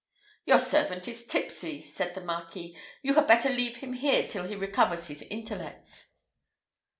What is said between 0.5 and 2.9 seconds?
servant is tipsy," said the Marquis;